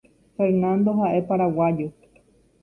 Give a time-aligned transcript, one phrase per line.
[0.35, 1.87] Fernando ha’e Paraguayo.